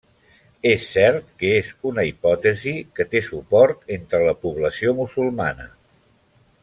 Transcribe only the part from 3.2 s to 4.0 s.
suport